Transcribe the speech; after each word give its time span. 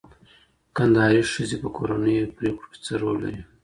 کندهاري 0.75 1.21
ښځې 1.33 1.57
په 1.63 1.69
کورنیو 1.75 2.33
پرېکړو 2.37 2.69
کي 2.71 2.79
څه 2.85 2.93
رول 3.01 3.17
لري؟ 3.23 3.41